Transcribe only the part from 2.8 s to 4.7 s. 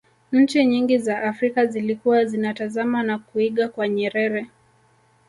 na kuiga kwa nyerere